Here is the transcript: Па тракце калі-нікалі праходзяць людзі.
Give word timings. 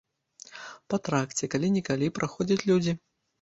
Па 0.93 0.99
тракце 1.07 1.49
калі-нікалі 1.57 2.11
праходзяць 2.17 2.59
людзі. 2.71 2.97